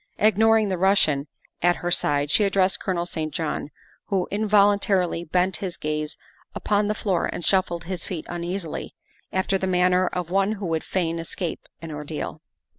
[0.17, 1.27] Ignoring the Russian
[1.61, 3.31] at her side, she addressed Colonel St.
[3.31, 3.69] John,
[4.07, 6.17] who involun tarily bent his gaze
[6.55, 8.95] upon the floor and shuffled his feet uneasily,
[9.31, 12.41] after the manner of one who would fain escape an ordeal.